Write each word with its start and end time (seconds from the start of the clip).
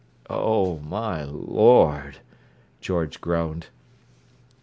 "Oh 0.31 0.79
my 0.79 1.23
Lord!" 1.23 2.21
George 2.81 3.21
groaned. 3.21 3.67